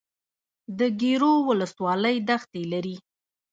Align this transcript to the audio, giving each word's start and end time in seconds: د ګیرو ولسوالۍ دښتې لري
د 0.77 0.79
ګیرو 1.01 1.33
ولسوالۍ 1.49 2.17
دښتې 2.29 2.63
لري 2.73 2.95